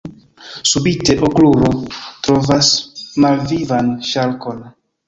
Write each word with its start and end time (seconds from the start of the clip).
Subite, 0.71 1.17
Okrulo 1.27 1.69
trovas 2.25 2.73
malvivan 3.27 3.95
ŝarkon. 4.15 4.69